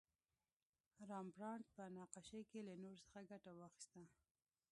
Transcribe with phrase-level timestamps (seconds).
[1.09, 4.03] رامبراند په نقاشۍ کې له نور څخه ګټه واخیسته.